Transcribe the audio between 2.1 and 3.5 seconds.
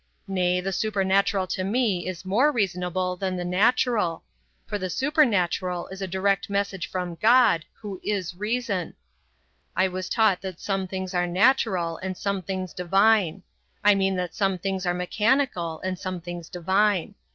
more reasonable than the